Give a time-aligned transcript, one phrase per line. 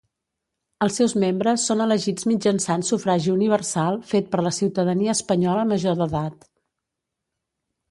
[0.85, 6.53] Els seus membres són elegits mitjançant sufragi universal fet per la ciutadania espanyola major d'edat.